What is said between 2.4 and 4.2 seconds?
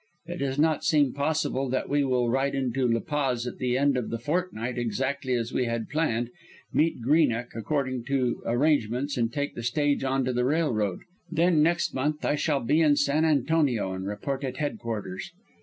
into La Paz at the end of the